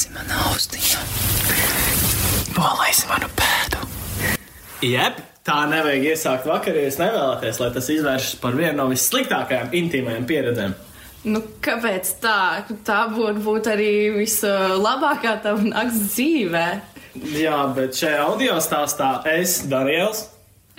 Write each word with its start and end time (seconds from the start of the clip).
Nolaisi 0.00 0.14
manu 0.16 0.36
austiņu. 0.48 1.00
Nolaisi 2.56 3.08
manu 3.10 3.26
pēdu. 3.36 3.80
Jep, 4.86 5.18
tā 5.44 5.58
nevajag 5.68 6.06
iesākt 6.14 6.46
vakarā, 6.48 6.86
ja 6.86 6.92
nevēlaties, 7.02 7.58
lai 7.60 7.68
tas 7.74 7.90
izvēršas 7.92 8.38
par 8.40 8.56
vienu 8.56 8.78
no 8.78 8.86
vissliktākajām 8.94 9.76
intīmajām 9.76 10.24
pieredzēm. 10.30 10.72
Nu, 11.28 11.42
kāpēc 11.60 12.14
tā? 12.24 12.38
Tā 12.88 13.02
būtu 13.12 13.44
būt 13.44 13.68
arī 13.74 13.90
vislabākā 14.16 15.36
tava 15.44 15.68
nakts 15.68 16.00
dzīvē. 16.14 16.64
Jā, 17.36 17.60
bet 17.76 18.00
šajā 18.00 18.24
audio 18.24 18.56
stāstā 18.64 19.12
es, 19.36 19.58
Daniels, 19.68 20.30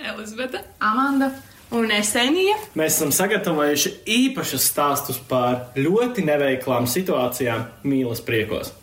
Elizabete. 0.02 0.66
Amanda 0.82 1.30
un 1.70 1.94
Esenija. 1.94 2.58
mēs 2.74 2.98
esam 2.98 3.14
sagatavojuši 3.14 3.96
īpašus 4.18 4.66
stāstus 4.74 5.22
par 5.30 5.68
ļoti 5.78 6.26
neveiklām 6.26 6.90
situācijām 6.90 7.68
mīlas 7.86 8.26
priekos. 8.26 8.74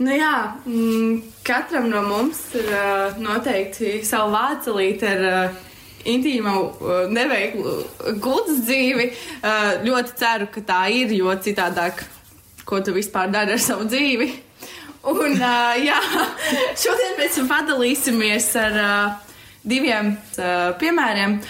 Nu 0.00 0.14
jā, 0.16 0.56
mm, 0.64 1.16
katram 1.44 1.90
no 1.92 2.00
mums 2.06 2.38
ir 2.56 2.70
noteikti 3.20 3.98
savu 4.08 4.32
vācelīti 4.32 5.04
ar 5.04 5.58
intīmu, 6.08 6.54
neveiklu 7.12 7.74
gultas 8.24 8.62
dzīvi. 8.64 9.10
Ļoti 9.84 10.16
ceru, 10.16 10.48
ka 10.54 10.64
tā 10.64 10.80
ir, 10.96 11.12
jo 11.12 11.34
citādāk, 11.44 12.00
ko 12.64 12.80
tu 12.80 12.96
vispār 12.96 13.28
dari 13.28 13.58
ar 13.58 13.60
savu 13.60 13.84
dzīvi. 13.90 14.30
Un 15.12 15.36
jā, 15.36 16.00
šodien 16.86 17.16
mēs 17.20 17.36
padalīsimies 17.52 18.50
ar 18.64 18.82
diviem 19.68 20.14
piemēriem, 20.80 21.40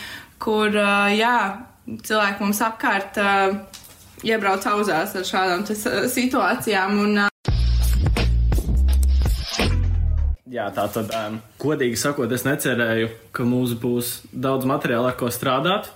kur 0.43 0.75
jā, 1.15 1.37
cilvēki 1.87 2.43
mums 2.43 2.67
apkārt 2.67 3.23
iebrauc 4.27 4.67
auzās 4.75 5.15
ar 5.15 5.35
šādām 5.35 5.69
situācijām. 5.71 7.05
Un, 7.07 7.30
Jā, 10.51 10.67
tā 10.75 10.89
tad, 10.91 11.13
um, 11.15 11.37
godīgi 11.63 11.99
sakot, 12.01 12.31
es 12.35 12.43
necerēju, 12.43 13.11
ka 13.37 13.45
mums 13.47 13.77
būs 13.79 14.17
daudz 14.35 14.67
materiāla, 14.67 15.13
ar 15.13 15.19
ko 15.21 15.29
strādāt, 15.31 15.93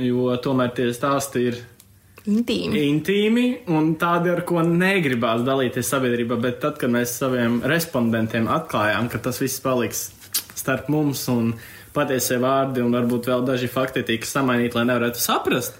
jo 0.00 0.30
tomēr 0.40 0.72
tie 0.76 0.86
stāsti 0.96 1.42
ir 1.50 1.58
Intīmi. 2.28 2.80
intīmi 2.88 3.44
un 3.72 3.90
tādi, 4.00 4.32
ar 4.32 4.42
ko 4.48 4.62
negribās 4.64 5.44
dalīties 5.44 5.88
sabiedrībā. 5.92 6.36
Bet 6.40 6.62
tad, 6.64 6.76
kad 6.80 6.92
mēs 6.92 7.14
saviem 7.20 7.60
respondentiem 7.64 8.48
atklājām, 8.52 9.08
ka 9.12 9.20
tas 9.28 9.40
viss 9.40 9.60
paliks 9.64 10.06
starp 10.56 10.88
mums 10.92 11.26
un 11.32 11.54
patiesie 11.96 12.40
vārdi, 12.40 12.82
un 12.84 12.96
varbūt 12.96 13.28
vēl 13.28 13.46
daži 13.48 13.68
fakti 13.72 14.04
tika 14.06 14.28
samainīti, 14.28 14.76
lai 14.76 14.88
nevarētu 14.90 15.20
saprast, 15.20 15.76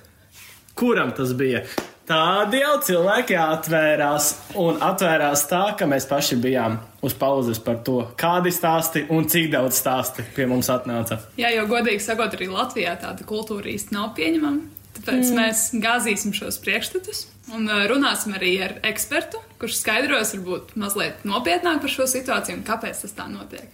kuram 0.78 1.12
tas 1.16 1.32
bija. 1.36 1.64
Tādi 2.08 2.62
jau 2.62 2.78
cilvēki 2.80 3.36
atvērās, 3.36 4.30
un 4.56 4.78
atvērās 4.80 5.42
tā, 5.50 5.60
ka 5.76 5.84
mēs 5.90 6.06
paši 6.08 6.38
bijām 6.40 6.78
uz 7.04 7.12
pauzes 7.18 7.60
par 7.60 7.82
to, 7.84 7.98
kādi 8.16 8.52
stāsti 8.54 9.04
un 9.12 9.28
cik 9.28 9.50
daudz 9.52 9.76
stāsti 9.76 10.24
pie 10.36 10.46
mums 10.48 10.70
atnāca. 10.72 11.20
Jā, 11.36 11.52
jo 11.52 11.66
godīgi 11.68 12.00
sakot, 12.00 12.32
arī 12.38 12.48
Latvijā 12.48 12.96
tāda 13.02 13.28
kultūra 13.28 13.68
īsti 13.74 13.92
nav 13.96 14.14
pieņemama. 14.16 14.78
Tāpēc 14.98 15.28
mm. 15.28 15.36
mēs 15.36 15.66
gāzīsim 15.84 16.32
šos 16.34 16.58
priekšstatus 16.64 17.26
un 17.54 17.68
uh, 17.68 17.84
runāsim 17.90 18.32
arī 18.38 18.54
ar 18.64 18.78
ekspertu, 18.88 19.42
kurš 19.60 19.82
skaidros 19.82 20.32
varbūt 20.34 20.74
mazliet 20.80 21.28
nopietnāk 21.28 21.82
par 21.84 21.92
šo 21.92 22.08
situāciju 22.08 22.58
un 22.58 22.64
kāpēc 22.66 23.04
tas 23.04 23.14
tā 23.20 23.28
notiek. 23.30 23.68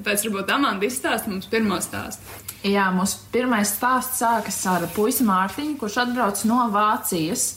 Tāpēc 0.00 0.22
varbūt 0.24 0.50
Amanda 0.54 0.88
izstāsta 0.88 1.28
mums 1.28 1.48
pirmo 1.50 1.76
stāstu. 1.84 2.24
Jā, 2.64 2.86
mūsu 2.96 3.18
pirmais 3.34 3.68
stāsts 3.68 4.22
sākas 4.22 4.56
ar 4.68 4.86
puisi 4.94 5.26
Mārtiņu, 5.28 5.74
kurš 5.80 5.98
atbrauc 6.06 6.40
no 6.48 6.62
Vācijas. 6.72 7.50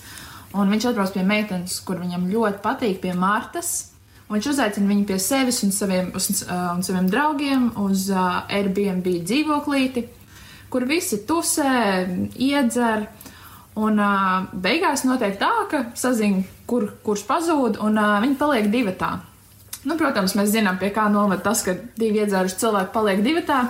Un 0.59 0.67
viņš 0.73 0.89
atbrauc 0.89 1.14
pie 1.16 1.23
meitenes, 1.23 1.77
kur 1.88 2.02
viņam 2.03 2.27
ļoti 2.33 2.59
patīk, 2.66 2.99
pie 3.05 3.16
Martas. 3.16 3.71
Un 4.27 4.36
viņš 4.36 4.52
uzaicina 4.52 4.92
viņu 4.92 5.08
pie 5.08 5.21
sevis 5.23 5.64
un 5.64 5.71
saviem, 5.71 6.11
uz, 6.20 6.27
uh, 6.43 6.73
un 6.76 6.83
saviem 6.83 7.08
draugiem 7.08 7.70
uz 7.80 8.09
uh, 8.11 8.43
Airbnb 8.52 9.08
dzīvoklīti, 9.23 10.04
kur 10.73 10.83
visi 10.89 11.23
tusē, 11.23 11.71
iedzer. 12.36 13.08
Un 13.80 14.04
uh, 14.04 14.49
beigās 14.52 15.08
notiek 15.08 15.39
tā, 15.39 15.54
ka 15.71 15.86
sazina, 15.95 16.43
kur, 16.67 16.92
kurš 17.08 17.23
pazūd, 17.31 17.80
un 17.87 18.04
uh, 18.04 18.17
viņi 18.25 18.39
paliek 18.42 18.67
divatā. 18.73 19.15
Nu, 19.83 19.98
protams, 19.99 20.36
mēs 20.39 20.54
zinām, 20.54 20.77
pie 20.80 20.94
kā 20.95 21.10
noved 21.11 21.42
tas, 21.44 21.64
ka 21.66 21.76
divi 21.99 22.21
iedzēruši 22.23 22.60
cilvēki 22.61 22.94
paliek 22.94 23.23
divatā. 23.26 23.64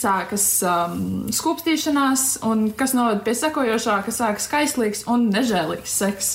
Sākas 0.00 0.44
um, 0.64 1.00
skūpstīšanās, 1.34 2.40
un 2.46 2.70
kas 2.78 2.94
noved 2.96 3.24
pie 3.26 3.34
sekojošā, 3.36 3.98
ka 4.06 4.14
sākas 4.14 4.46
kaislīgs 4.48 5.04
un 5.10 5.28
nežēlīgs 5.34 5.96
seks. 6.02 6.30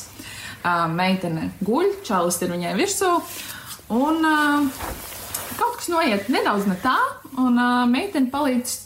Uh, 0.66 0.86
meitene 0.92 1.52
guļ, 1.66 2.02
čalis 2.06 2.40
ir 2.42 2.52
viņai 2.52 2.74
virsū, 2.78 3.12
un 3.94 4.26
uh, 4.26 4.86
kaut 5.60 5.78
kas 5.78 5.90
noiet 5.94 6.30
nedaudz 6.34 6.66
ne 6.70 6.78
tā, 6.82 6.98
un 7.38 7.58
uh, 7.62 7.84
meitene 7.90 8.32
palīdz 8.34 8.80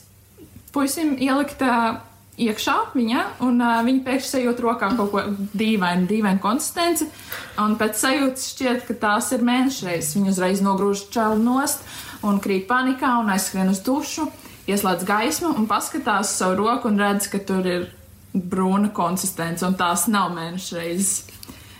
puisim 0.76 1.16
ielikt 1.24 1.64
uh, 1.64 2.02
iekšā 2.46 2.76
viņā, 2.96 3.24
un 3.46 3.60
uh, 3.64 3.80
viņa 3.86 4.04
pēkšņi 4.06 4.32
sajūt 4.32 4.62
rokā 4.64 4.92
kaut 4.98 5.12
ko 5.14 5.24
dīvainu, 5.60 6.08
dīvainu 6.10 6.42
konsistenci. 6.44 7.10
Un 7.62 7.76
pēc 7.80 8.00
sajūtas 8.00 8.48
šķiet, 8.54 8.84
ka 8.88 8.98
tās 9.02 9.32
ir 9.36 9.46
mēnešreizes. 9.48 10.16
Viņa 10.18 10.34
uzreiz 10.34 10.64
nogrūž 10.66 11.08
čelu 11.14 11.40
nost 11.44 11.84
un 12.26 12.40
krīt 12.44 12.68
panikā 12.70 13.18
un 13.22 13.32
aizskrien 13.34 13.72
uz 13.72 13.82
dušu, 13.86 14.28
ieslēdz 14.70 15.08
gaismu 15.08 15.54
un 15.58 15.68
paskatās 15.70 16.36
savu 16.40 16.60
roku 16.64 16.92
un 16.92 17.00
redz, 17.02 17.30
ka 17.32 17.42
tur 17.44 17.68
ir 17.68 17.90
brūna 18.34 18.92
konsistence 18.94 19.66
un 19.66 19.76
tās 19.80 20.08
nav 20.12 20.32
mēnešreizes. 20.36 21.14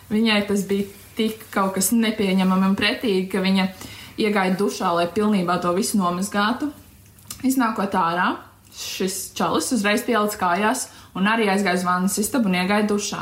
Viņai 0.10 0.42
tas 0.50 0.66
bija 0.70 0.90
tik 1.20 1.44
kaut 1.54 1.76
kas 1.76 1.92
nepieņemami 1.94 2.72
un 2.72 2.78
pretīgi, 2.80 3.28
ka 3.32 3.44
viņa 3.44 3.68
iegāja 4.20 4.56
dušā, 4.60 4.92
lai 4.96 5.08
pilnībā 5.14 5.60
to 5.62 5.74
visu 5.76 6.00
nomazgātu. 6.00 6.72
Iznākot 7.46 7.94
ārā, 7.96 8.32
šis 8.80 9.20
čalis 9.38 9.72
uzreiz 9.76 10.06
pielicis 10.08 10.40
kājās 10.40 10.88
un 11.18 11.28
arī 11.30 11.50
aizgāja 11.52 11.82
uz 11.82 11.86
vannas 11.88 12.18
istabu 12.22 12.50
un 12.50 12.58
iegāja 12.62 12.88
dušā. 12.90 13.22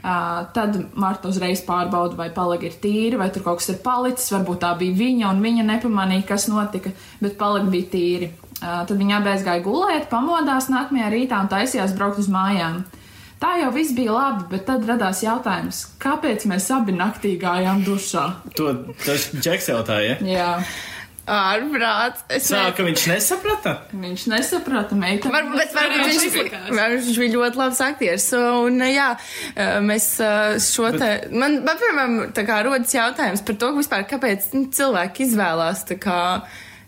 Uh, 0.00 0.46
tad 0.56 0.78
Marta 0.96 1.28
uzreiz 1.28 1.60
pārbauda, 1.66 2.16
vai 2.16 2.30
palika 2.32 2.64
ir 2.64 2.76
tīra, 2.80 3.18
vai 3.20 3.26
tur 3.34 3.44
kaut 3.44 3.58
kas 3.60 3.68
ir 3.74 3.82
palicis. 3.84 4.30
Varbūt 4.32 4.62
tā 4.62 4.70
bija 4.80 4.96
viņa, 4.96 5.26
un 5.28 5.42
viņa 5.44 5.66
nepamanīja, 5.74 6.24
kas 6.30 6.46
notika, 6.48 6.94
bet 7.20 7.36
palika 7.40 7.68
bija 7.68 7.90
tīri. 7.92 8.30
Uh, 8.60 8.80
tad 8.88 8.96
viņa 8.96 9.18
abi 9.18 9.30
aizgāja 9.34 9.64
gulēt, 9.64 10.08
pamodās 10.08 10.70
nākamajā 10.72 11.10
rītā 11.12 11.42
un 11.44 11.52
taisījās 11.52 11.92
braukt 11.98 12.22
uz 12.22 12.30
mājām. 12.32 12.80
Tā 13.40 13.54
jau 13.56 13.70
viss 13.72 13.92
bija 13.96 14.12
labi, 14.12 14.46
bet 14.50 14.66
tad 14.68 14.88
radās 14.88 15.22
jautājums, 15.24 15.78
kāpēc 16.00 16.44
mēs 16.48 16.66
abi 16.76 16.92
naktī 16.92 17.34
gājām 17.40 17.80
dušā? 17.86 18.24
To 18.56 18.72
tas 19.04 19.30
Džeks 19.32 19.70
jautāja. 19.72 20.18
Ja? 20.20 20.32
Jā, 20.32 20.50
Ārprāts. 21.30 22.24
Es 22.32 22.48
Sāka 22.50 22.84
viņš 22.86 23.06
nesaprata. 23.12 23.74
viņš 23.94 24.26
nesaprata, 24.32 24.98
meitene. 24.98 25.32
Varbūt, 25.34 25.58
bet 25.60 25.76
varbūt 25.76 26.08
viņš, 26.08 26.38
varbūt 26.74 27.04
viņš 27.06 27.20
bija 27.22 27.34
ļoti 27.36 27.60
labs 27.60 27.82
aktieris. 27.86 28.26
Un, 28.38 28.80
jā, 28.90 29.10
mēs 29.84 30.08
šo 30.66 30.90
te. 30.96 31.12
Man, 31.30 31.60
man 31.66 31.78
piemēram, 31.82 32.18
tā 32.36 32.46
kā 32.48 32.62
rodas 32.66 32.96
jautājums 32.96 33.44
par 33.46 33.60
to, 33.62 33.70
vispār, 33.78 34.08
kāpēc 34.10 34.50
nu, 34.56 34.66
cilvēki 34.74 35.28
izvēlās 35.28 35.86
tā 35.90 36.00
kā. 36.02 36.18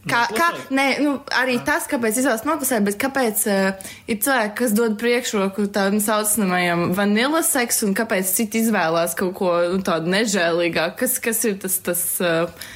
Kā, 0.02 0.24
kā, 0.34 0.48
nē, 0.74 0.84
nu, 0.98 1.12
arī 1.38 1.60
tas, 1.62 1.84
kāpēc 1.86 2.16
izvēlas 2.18 2.42
nopasē, 2.42 2.80
bet 2.82 2.96
kāpēc 2.98 3.44
uh, 3.46 3.90
ir 4.10 4.18
cilvēki, 4.24 4.56
kas 4.58 4.72
dod 4.74 4.96
priekšroku 4.98 5.68
tādam 5.70 6.02
saucamajam 6.02 6.88
vanilas 6.98 7.52
seksu, 7.54 7.86
un 7.86 7.94
kāpēc 7.94 8.32
citi 8.34 8.64
izvēlās 8.64 9.14
kaut 9.18 9.36
ko 9.38 9.52
nu, 9.76 9.78
tādu 9.86 10.10
nežēlīgāku, 10.10 10.98
kas, 11.04 11.20
kas 11.22 11.44
ir 11.46 11.54
tas, 11.62 11.78
tas 11.86 12.02
uh, 12.18 12.66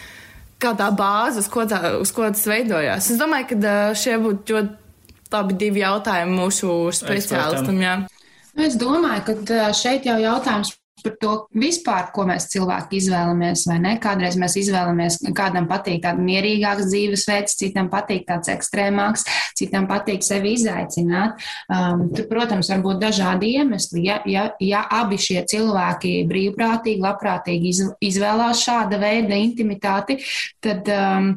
kā 0.63 0.73
tā 0.79 0.89
bāze, 0.97 1.43
uz 1.43 1.49
ko, 1.53 1.67
tā, 1.69 1.97
uz 2.01 2.13
ko 2.15 2.27
tas 2.31 2.47
veidojās. 2.49 3.11
Es 3.13 3.21
domāju, 3.21 3.53
ka 3.53 3.77
šie 3.99 4.17
būtu 4.23 4.57
ļoti 4.57 5.33
labi 5.33 5.57
divi 5.61 5.83
jautājumi 5.83 6.39
mūsu 6.39 6.77
speciālistam. 6.97 7.81
Jā. 7.83 7.97
Nu, 8.03 8.13
Es 8.57 8.73
domāju, 8.81 9.35
ka 9.45 9.67
šeit 9.77 10.07
jau 10.09 10.15
jautājums 10.17 10.71
par 11.03 11.15
to 11.21 11.33
vispār, 11.57 12.09
ko 12.15 12.25
mēs 12.29 12.49
cilvēki 12.53 13.01
izvēlamies, 13.01 13.67
vai 13.69 13.77
ne? 13.83 13.95
Kādreiz 14.03 14.39
mēs 14.41 14.57
izvēlamies, 14.63 15.19
kādam 15.37 15.69
patīk 15.71 16.03
tāds 16.05 16.23
mierīgāks 16.25 16.89
dzīvesveids, 16.91 17.57
citam 17.61 17.91
patīk 17.93 18.27
tāds 18.29 18.51
ekstrēmāks, 18.53 19.27
citam 19.59 19.89
patīk 19.91 20.25
sevi 20.27 20.55
izaicināt. 20.57 21.43
Um, 21.69 22.09
tur, 22.17 22.29
protams, 22.31 22.71
var 22.73 22.85
būt 22.85 23.03
dažādi 23.05 23.53
iemesli. 23.59 24.07
Ja, 24.09 24.21
ja, 24.29 24.49
ja 24.63 24.85
abi 25.03 25.21
šie 25.21 25.43
cilvēki 25.51 26.19
brīvprātīgi, 26.31 27.05
labprātīgi 27.05 27.75
iz, 27.75 27.83
izvēlās 28.13 28.65
šāda 28.65 29.01
veida 29.03 29.37
intimitāti, 29.37 30.21
tad. 30.65 30.89
Um, 30.89 31.37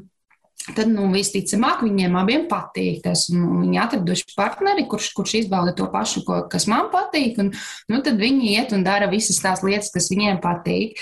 tad 0.78 0.90
nu, 0.92 1.08
visticamāk 1.14 1.84
viņiem 1.86 2.16
abiem 2.20 2.46
patīk 2.50 3.02
tas. 3.06 3.28
Viņi 3.32 3.80
atraduši 3.82 4.36
partneri, 4.38 4.86
kurš, 4.90 5.12
kurš 5.18 5.36
izbauda 5.42 5.74
to 5.78 5.88
pašu, 5.92 6.24
ko, 6.28 6.42
kas 6.52 6.68
man 6.72 6.90
patīk, 6.94 7.40
un 7.42 7.52
nu, 7.92 8.02
tad 8.06 8.20
viņi 8.22 8.54
iet 8.56 8.74
un 8.76 8.86
dara 8.86 9.10
visas 9.12 9.40
tās 9.44 9.64
lietas, 9.66 9.92
kas 9.94 10.10
viņiem 10.12 10.42
patīk. 10.44 11.00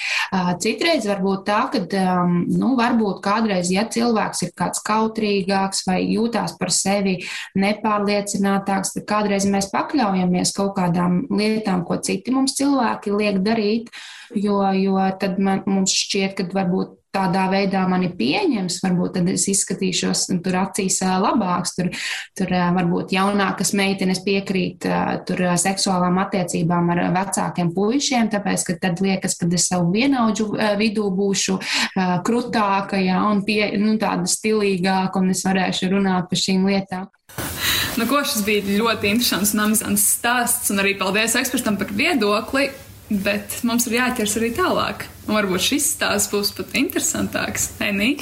Citreiz 0.63 1.07
var 1.09 1.23
būt 1.23 1.45
tā, 1.47 1.61
ka 1.73 1.83
nu, 2.47 2.73
varbūt 2.79 3.21
kādreiz, 3.25 3.71
ja 3.73 3.87
cilvēks 3.91 4.45
ir 4.47 4.53
kāds 4.57 4.83
kautrīgāks 4.87 5.85
vai 5.87 6.01
jūtās 6.05 6.57
par 6.59 6.73
sevi 6.73 7.17
nepārliecinātāks, 7.57 8.95
tad 8.97 9.07
kādreiz 9.09 9.47
mēs 9.49 9.71
pakļaujamies 9.73 10.53
kaut 10.57 10.75
kādām 10.77 11.23
lietām, 11.31 11.85
ko 11.87 11.99
citi 12.03 12.33
mums 12.35 12.57
cilvēki 12.59 13.15
liek 13.15 13.41
darīt, 13.45 13.91
jo, 14.35 14.61
jo 14.77 15.01
tad 15.19 15.39
man, 15.41 15.63
mums 15.69 15.95
šķiet, 15.95 16.37
ka 16.37 16.47
varbūt 16.53 16.95
tādā 17.17 17.47
veidā 17.51 17.83
mani 17.89 18.11
pieņems, 18.13 18.79
varbūt 18.83 19.17
tad 19.17 19.31
es 19.33 19.47
izskatīšos 19.51 20.27
tur 20.45 20.57
acīs 20.61 20.99
labāks, 21.01 21.73
tur, 21.77 21.89
tur 22.37 22.53
varbūt 22.77 23.15
jaunākas 23.17 23.73
meitenes 23.77 24.21
piekrīt 24.25 24.85
tur 25.27 25.43
seksuālām 25.57 26.21
attiecībām 26.23 26.93
ar 26.93 27.03
vecākiem 27.17 27.73
puišiem, 27.75 28.31
tāpēc, 28.33 28.65
ka 28.69 28.77
tad 28.87 29.03
liekas, 29.03 29.37
ka 29.39 29.49
es 29.57 29.67
savu 29.71 29.91
vienaudžu 29.95 30.51
vidū 30.79 31.09
būšu 31.17 31.57
krutāka, 32.27 33.01
jā, 33.01 33.19
un 33.31 33.43
pie, 33.47 33.61
nu, 33.81 33.97
tāda 34.01 34.29
stilīgāka, 34.29 35.21
un 35.21 35.33
es 35.33 35.43
varēšu 35.47 35.91
runāt 35.95 36.29
par 36.29 36.45
šīm 36.45 36.67
lietām. 36.69 37.09
Nu, 37.97 38.05
ko 38.05 38.21
šis 38.21 38.43
bija 38.45 38.77
ļoti 38.77 39.09
interesants 39.09 39.55
un 39.55 39.63
amizants 39.65 40.03
stāsts, 40.19 40.69
un 40.69 40.83
arī 40.83 40.93
paldies 40.99 41.33
ekspertam 41.39 41.79
par 41.81 41.89
viedokli. 41.97 42.69
Bet 43.07 43.61
mums 43.63 43.87
ir 43.87 44.01
jāķers 44.01 44.35
arī 44.37 44.51
tālāk. 44.57 45.07
Un 45.27 45.35
varbūt 45.35 45.65
šis 45.65 45.89
stāsts 45.97 46.31
būs 46.31 46.53
pat 46.55 46.71
interesantāks. 46.79 47.73
Enī? 47.83 48.13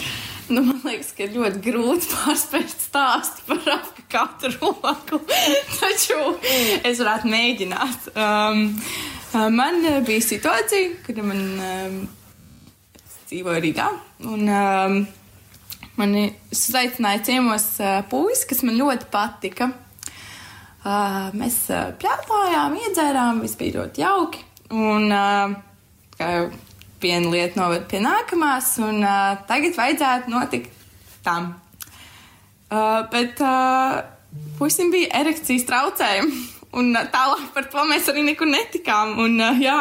Nu, 0.49 0.61
man 0.65 0.79
liekas, 0.85 1.11
ka 1.17 1.25
ļoti 1.29 1.61
grūti 1.65 2.09
pārspēt 2.13 2.73
stāstu 2.73 3.45
par 3.49 3.85
katru 4.09 4.51
roku. 4.57 5.21
Taču 5.79 6.17
es 6.85 7.01
varētu 7.01 7.29
mēģināt. 7.29 8.09
Um, 8.13 8.67
man 9.53 9.85
bija 10.05 10.25
situācija, 10.25 10.97
kad 11.05 11.21
man 11.25 11.45
um, 11.69 12.01
dzīvoja 13.29 13.63
Rīgā. 13.65 13.87
Un, 14.25 14.49
um, 14.49 14.99
mani 16.01 16.27
uzaicināja 16.53 17.25
ciemos 17.29 17.71
uh, 17.81 17.99
puisis, 18.09 18.45
kas 18.49 18.65
man 18.65 18.81
ļoti 18.81 19.09
patika. 19.13 19.71
Uh, 20.85 21.33
mēs 21.37 21.63
uh, 21.73 21.89
pļāpājām, 22.01 22.77
iedzērām, 22.85 23.45
viss 23.45 23.57
bija 23.61 23.79
ļoti 23.79 24.05
jauki. 24.05 24.45
Un 24.75 25.09
jau 25.09 26.37
viena 27.01 27.29
lieta 27.31 27.59
noved 27.59 27.85
pie 27.91 28.01
nākamās, 28.03 28.75
un 28.83 29.03
uh, 29.03 29.37
tagad 29.49 29.77
vajadzētu 29.77 30.33
notikt 30.33 30.71
tam. 31.25 31.53
Uh, 32.71 33.05
bet 33.11 33.41
uh, 33.43 34.01
puisim 34.59 34.91
bija 34.93 35.11
erekcijas 35.21 35.67
traucējumi, 35.69 36.39
un 36.79 36.93
uh, 36.95 37.05
tālāk 37.13 37.51
par 37.55 37.67
to 37.71 37.85
mēs 37.89 38.09
arī 38.11 38.25
nekur 38.29 38.49
netikām. 38.49 39.17
Un, 39.25 39.37
uh, 39.41 39.59
jā, 39.61 39.79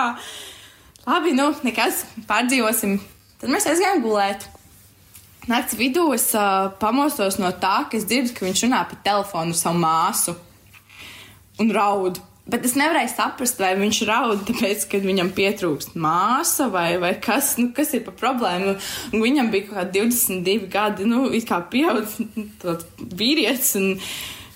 labi, 1.06 1.34
nu, 1.36 1.50
nekas, 1.66 2.04
pārdzīvosim. 2.28 2.98
Tad 3.40 3.52
mēs 3.52 3.68
aizgājām 3.70 4.04
gulēt. 4.04 4.48
Nakts 5.50 5.76
vidū 5.76 6.06
es 6.16 6.30
uh, 6.38 6.70
pamostos 6.80 7.36
no 7.36 7.50
tā, 7.60 7.82
ka 7.90 7.98
es 7.98 8.06
dzirdu, 8.08 8.32
ka 8.36 8.46
viņš 8.46 8.64
runā 8.64 8.84
pa 8.88 8.96
telefonu 9.04 9.52
ar 9.52 9.58
savu 9.58 9.80
māsu 9.82 10.36
un 11.60 11.72
raudu. 11.74 12.22
Bet 12.44 12.66
es 12.68 12.74
nevarēju 12.76 13.08
saprast, 13.08 13.56
vai 13.62 13.70
viņš 13.78 13.98
raud, 14.04 14.42
tāpēc, 14.50 14.82
ka 14.90 15.00
viņam 15.00 15.30
pietrūkst 15.32 15.94
māsa 15.96 16.66
vai, 16.72 16.90
vai 17.00 17.14
kas, 17.16 17.54
nu, 17.56 17.70
kas 17.76 17.94
ir 17.96 18.02
par 18.04 18.18
problēmu. 18.20 18.74
Un 19.14 19.24
viņam 19.24 19.48
bija 19.52 19.70
kaut 19.70 19.78
kādi 19.78 20.02
22 20.04 20.68
gadi, 20.72 21.08
nu, 21.08 21.24
kā 21.48 21.62
pieaudzis 21.72 22.84
vīrietis. 23.00 23.72
Un, 23.80 23.88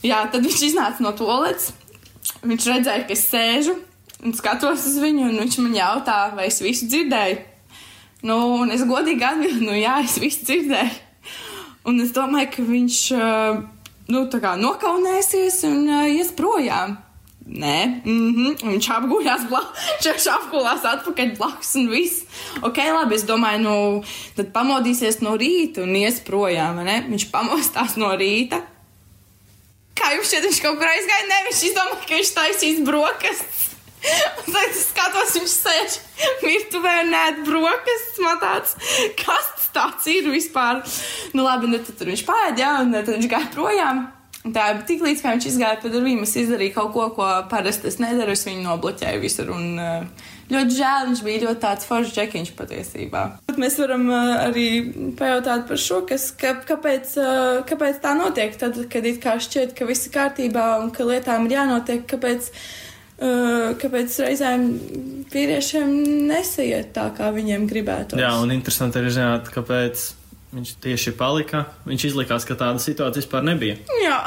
jā, 0.04 0.20
tad 0.28 0.44
viņš 0.44 0.66
iznāca 0.68 1.06
no 1.06 1.14
toaletes. 1.16 1.72
Viņš 2.44 2.68
redzēja, 2.68 3.06
ka 3.08 3.16
es 3.16 3.24
sēžu 3.30 3.78
un 4.20 4.36
skatos 4.36 4.84
uz 4.90 5.00
viņu, 5.00 5.30
un 5.30 5.40
viņš 5.46 5.58
man 5.64 5.80
jautā, 5.80 6.18
vai 6.36 6.50
es 6.52 6.60
visu 6.60 6.90
dzirdēju. 6.92 7.40
Nu, 8.28 8.38
un 8.66 8.74
es 8.74 8.84
godīgi 8.84 9.24
atbildēju, 9.24 9.64
nu, 9.64 9.80
jā, 9.80 9.96
es 10.04 10.20
visu 10.20 10.44
dzirdēju. 10.44 11.04
Un 11.88 12.04
es 12.04 12.12
domāju, 12.12 12.52
ka 12.52 12.68
viņš, 12.68 13.02
nu, 14.12 14.24
nokaunēsies 14.28 15.62
un 15.70 15.86
ies 16.12 16.36
projām. 16.36 16.98
Nē, 17.48 18.04
mm 18.04 18.32
-hmm. 18.34 18.56
viņš 18.60 18.86
apgūlās 18.92 19.44
viņš 19.48 20.26
apgūlās 20.36 20.82
atpakaļ 20.84 21.30
blakus 21.38 21.74
un 21.80 21.88
viss. 21.88 22.24
Ok, 22.62 22.76
labi, 22.76 23.14
es 23.16 23.24
domāju, 23.24 23.60
nu, 23.64 23.76
tad 24.36 24.52
pamodīsies 24.52 25.22
no 25.24 25.32
rīta 25.36 25.82
un 25.82 25.96
ies 25.96 26.20
projām, 26.20 26.84
ne? 26.84 27.04
Viņš 27.08 27.30
pamostās 27.32 27.96
no 27.96 28.12
rīta. 28.12 28.60
Kā 29.96 30.12
jums 30.12 30.28
šķiet, 30.28 30.44
viņš 30.44 30.60
kaut 30.62 30.76
kur 30.78 30.88
aizgāja? 30.88 31.28
Nē, 31.30 31.38
viņš 31.48 31.62
izdomāja, 31.70 32.04
ka 32.04 32.14
viņš 32.20 32.34
taisīs 32.36 32.84
brokastis. 32.84 33.64
Un 34.44 34.52
tad 34.52 34.68
es 34.68 34.84
skatos, 34.90 35.34
viņš 35.34 35.54
sēž 35.54 35.96
virtuvē 36.44 36.94
un 37.06 37.16
ēd 37.22 37.42
brokastis. 37.48 38.20
Man 38.20 38.38
tāds, 38.44 38.76
kas 39.16 39.50
tas 39.56 39.72
tāds 39.72 40.12
ir 40.12 40.28
vispār? 40.30 40.84
Nu, 41.32 41.48
labi, 41.48 41.72
nu, 41.72 41.80
tad 41.80 42.06
viņš 42.06 42.28
pāēd, 42.28 42.60
jā, 42.60 42.76
un 42.84 42.92
tad 42.92 43.08
viņš 43.16 43.32
gāja 43.32 43.50
projām. 43.56 44.17
Tā 44.54 44.64
ir 44.72 44.82
tik 44.88 45.02
līdz 45.04 45.22
kā 45.22 45.34
viņš 45.34 45.46
izgāja 45.50 45.78
pa 45.82 45.90
durvīm, 45.92 46.22
es 46.24 46.34
izdarīju 46.38 46.74
kaut 46.76 46.90
ko, 46.94 47.06
ko 47.16 47.28
parasti 47.50 47.90
es 47.90 47.98
nedaru. 48.02 48.34
Es 48.36 48.44
viņu 48.46 48.64
nobloķēju 48.64 49.22
visur. 49.22 49.52
Un, 49.54 49.78
uh, 49.80 50.26
ļoti 50.52 50.76
žēl, 50.78 51.06
viņš 51.10 51.22
bija 51.26 51.42
ļoti 51.44 51.62
tāds 51.64 51.88
foršs 51.88 52.14
džekiņš 52.16 52.52
patiesībā. 52.58 53.24
Mēs 53.58 53.78
varam 53.82 54.06
uh, 54.10 54.34
arī 54.46 54.66
pajautāt 55.18 55.66
par 55.70 55.82
šo, 55.82 56.02
kas, 56.08 56.28
ka, 56.38 56.54
kāpēc, 56.68 57.14
uh, 57.20 57.62
kāpēc 57.68 58.02
tā 58.04 58.14
notiek. 58.18 58.58
Tad, 58.60 58.78
kad 58.92 59.08
it 59.08 59.22
kā 59.24 59.38
šķiet, 59.42 59.74
ka 59.78 59.88
viss 59.88 60.08
ir 60.08 60.14
kārtībā 60.18 60.68
un 60.82 60.92
ka 60.94 61.08
lietām 61.08 61.48
ir 61.48 61.58
jānotiek, 61.58 62.06
kāpēc, 62.08 62.52
kāpēc 63.18 64.16
reizēm 64.22 64.68
vīriešiem 65.32 65.96
nesaiet 66.28 66.92
tā, 66.94 67.08
kā 67.16 67.32
viņiem 67.34 67.66
gribētu. 67.66 68.20
Jā, 68.22 68.30
un 68.38 68.54
interesanti 68.54 69.00
arī 69.00 69.10
zināt, 69.16 69.50
kāpēc 69.50 70.04
Viņš 70.48 70.74
tieši 70.84 71.12
palika. 71.18 71.64
Viņš 71.88 72.06
izlikās, 72.10 72.46
ka 72.48 72.56
tāda 72.56 72.80
situācija 72.80 73.20
vispār 73.20 73.44
nebija. 73.44 73.76
Jā. 74.00 74.22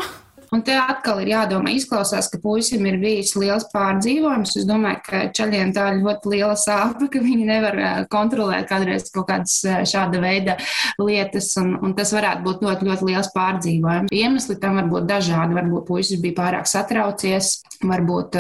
Un 0.51 0.65
te 0.67 0.73
atkal 0.75 1.21
ir 1.23 1.29
jādomā, 1.31 1.71
izklausās, 1.71 2.27
ka 2.27 2.35
puisim 2.43 2.83
ir 2.89 2.97
bijis 2.99 3.29
liels 3.39 3.63
pārdzīvojums. 3.71 4.57
Es 4.59 4.65
domāju, 4.67 4.97
ka 5.05 5.21
ceļiem 5.37 5.69
tā 5.71 5.85
ir 5.93 6.01
ļoti 6.01 6.33
liela 6.33 6.57
sāpe, 6.59 7.07
ka 7.13 7.21
viņi 7.23 7.45
nevar 7.47 7.77
kontrolēt 8.11 8.67
kādreiz 8.67 9.07
kaut 9.15 9.29
kādas 9.29 9.61
šāda 9.87 10.19
veida 10.19 10.57
lietas, 10.99 11.53
un, 11.61 11.77
un 11.79 11.95
tas 11.95 12.11
varētu 12.11 12.43
būt 12.43 12.65
ļoti, 12.67 12.87
ļoti 12.89 13.07
liels 13.07 13.31
pārdzīvojums. 13.31 14.11
Iemesli 14.11 14.57
tam 14.59 14.81
var 14.81 14.89
būt 14.91 15.07
dažādi. 15.13 15.55
Varbūt 15.55 15.87
puisis 15.87 16.19
bija 16.19 16.41
pārāk 16.41 16.67
satraucies, 16.67 17.53
varbūt, 17.87 18.35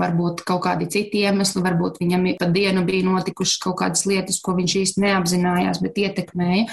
varbūt 0.00 0.40
kaut 0.48 0.64
kādi 0.64 0.88
citi 0.96 1.26
iemesli, 1.26 1.60
varbūt 1.68 2.00
viņam 2.00 2.24
pa 2.40 2.48
dienu 2.56 2.86
bija 2.88 3.04
notikušas 3.04 3.60
kaut 3.66 3.82
kādas 3.82 4.06
lietas, 4.08 4.40
ko 4.40 4.56
viņš 4.56 4.78
īsti 4.80 5.04
neapzinājās, 5.04 5.84
bet 5.84 6.00
ietekmēja. 6.06 6.66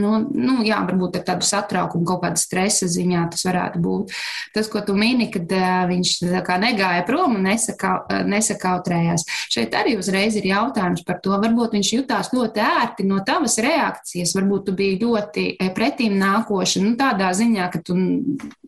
Nu, 0.00 0.16
nu, 0.32 0.62
jā, 0.64 0.80
varbūt 0.88 1.20
ar 1.20 1.28
tādu 1.28 1.52
satraukumu, 1.52 2.08
kaut 2.08 2.24
kāda 2.24 2.40
stresa 2.40 2.88
ziņā 2.88 3.28
tas 3.36 3.44
varētu 3.44 3.84
būt 3.84 4.20
tas, 4.54 4.68
ko 4.70 4.82
tu 4.86 4.96
mini, 4.98 5.30
kad 5.32 5.50
viņš 5.90 6.14
negāja 6.60 7.04
prom 7.08 7.36
un 7.38 7.48
nesaka, 7.50 7.94
nesakautrējās. 8.28 9.26
Šeit 9.52 9.74
arī 9.76 9.96
uzreiz 10.00 10.36
ir 10.38 10.50
jautājums 10.50 11.04
par 11.06 11.20
to, 11.24 11.34
varbūt 11.40 11.76
viņš 11.78 11.92
jutās 11.96 12.32
ļoti 12.34 12.64
ērti 12.64 13.08
no 13.08 13.20
tavas 13.26 13.58
reakcijas, 13.62 14.34
varbūt 14.38 14.68
tu 14.68 14.76
biji 14.78 15.00
ļoti 15.04 15.46
pretīm 15.76 16.18
nākoša, 16.20 16.84
nu 16.84 16.96
tādā 17.00 17.32
ziņā, 17.36 17.70
ka 17.72 17.82
tu 17.84 17.98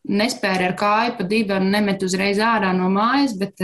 nespēri 0.02 0.66
ar 0.66 0.74
kāju 0.78 1.14
pa 1.18 1.26
un 1.56 1.68
nemet 1.70 2.02
uzreiz 2.02 2.40
ārā 2.42 2.72
no 2.74 2.88
mājas, 2.90 3.34
bet 3.38 3.54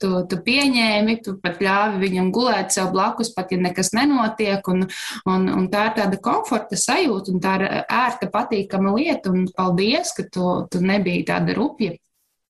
tu, 0.00 0.10
tu 0.28 0.38
pieņēmi, 0.44 1.16
tu 1.24 1.36
pat 1.40 1.62
ļāvi 1.64 2.02
viņam 2.02 2.30
gulēt 2.34 2.74
sev 2.74 2.90
blakus, 2.92 3.32
pat 3.34 3.52
ja 3.52 3.58
nekas 3.60 3.92
nenotiek, 3.96 4.66
un, 4.68 4.84
un, 5.24 5.48
un 5.48 5.68
tā 5.72 5.88
ir 5.88 5.94
tāda 6.02 6.20
komforta 6.22 6.76
sajūta, 6.76 7.32
un 7.32 7.42
tā 7.42 7.56
ir 7.58 7.66
ērta, 7.82 8.28
patīkama 8.32 8.94
lieta, 8.98 9.32
un 9.32 9.48
paldies, 9.56 10.12
ka 10.16 10.26
tu, 10.32 10.50
tu 10.70 10.82
nebija 10.84 11.37
tāda 11.38 11.56
rupja. 11.56 11.96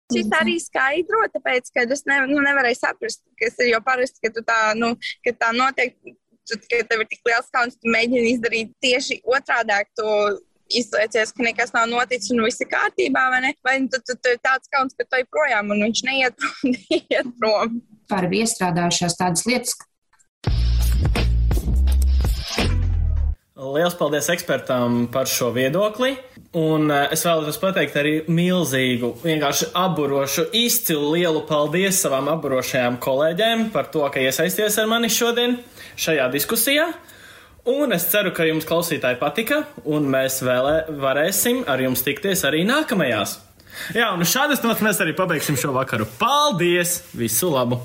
Šis 0.09 0.31
arī 0.33 0.57
skaidro, 0.57 1.21
tāpēc, 1.35 1.69
ka 1.75 1.85
es 1.85 2.07
ne, 2.09 2.23
nu, 2.31 2.41
nevarēju 2.41 2.79
saprast, 2.81 3.21
kas 3.37 3.59
ir 3.61 3.75
jau 3.75 3.83
parasti, 3.85 4.23
ka, 4.25 4.41
tā, 4.41 4.61
nu, 4.79 4.95
ka 5.25 5.35
tā 5.37 5.51
notiek, 5.53 5.99
ka 6.49 6.79
tev 6.89 7.03
ir 7.05 7.09
tik 7.11 7.29
liels 7.29 7.51
kauns, 7.53 7.77
tu 7.77 7.93
mēģini 7.93 8.33
izdarīt 8.33 8.73
tieši 8.81 9.21
otrādāk. 9.29 9.93
Tu 9.99 10.07
izliecies, 10.81 11.33
ka 11.33 11.45
nekas 11.45 11.75
nav 11.77 11.91
noticis 11.93 12.33
un 12.33 12.41
viss 12.45 12.65
ir 12.65 12.71
kārtībā, 12.73 13.27
vai 13.33 13.43
ne? 13.45 13.53
Vai 13.65 13.77
tu, 13.85 14.01
tu, 14.01 14.17
tu 14.17 14.33
ir 14.33 14.41
tāds 14.45 14.73
kauns, 14.73 14.97
ka 14.97 15.05
tu 15.05 15.21
ej 15.21 15.29
projām 15.33 15.73
un 15.73 15.85
viņš 15.85 16.03
neiet 16.09 16.37
prom, 16.41 16.73
neiet 16.73 17.31
prom. 17.41 17.79
Par 18.09 18.29
iestrādājušās 18.33 19.21
tādas 19.21 19.45
lietas. 19.49 19.77
Liels 23.59 23.97
paldies 23.99 24.29
ekspertām 24.33 25.09
par 25.13 25.29
šo 25.29 25.51
viedokli. 25.53 26.15
Un 26.59 26.89
uh, 26.91 27.05
es 27.15 27.23
vēlos 27.27 27.59
pateikt 27.61 27.97
arī 28.01 28.15
milzīgu, 28.33 29.13
vienkārši 29.23 29.71
aburošu, 29.79 30.49
izcilu 30.57 31.13
lielu 31.15 31.43
paldies 31.47 32.01
savām 32.03 32.31
aburošajām 32.33 32.97
kolēģēm 33.05 33.69
par 33.75 33.91
to, 33.93 34.03
ka 34.11 34.23
iesaisties 34.25 34.79
ar 34.81 34.89
mani 34.91 35.11
šodien 35.13 35.59
šajā 36.01 36.27
diskusijā. 36.35 36.89
Un 37.69 37.93
es 37.93 38.07
ceru, 38.09 38.33
ka 38.33 38.47
jums 38.49 38.67
klausītāji 38.69 39.19
patika, 39.21 39.61
un 39.85 40.09
mēs 40.09 40.41
vēl 40.47 40.97
varēsim 41.03 41.67
ar 41.69 41.83
jums 41.85 42.03
tikties 42.07 42.47
arī 42.49 42.65
nākamajās. 42.69 43.37
Jā, 43.95 44.09
un 44.17 44.25
šādas 44.27 44.65
nots 44.65 44.83
mēs 44.85 45.05
arī 45.05 45.15
pabeigsim 45.19 45.59
šo 45.61 45.77
vakaru. 45.77 46.09
Paldies! 46.19 47.03
Visu 47.13 47.53
labu! 47.53 47.83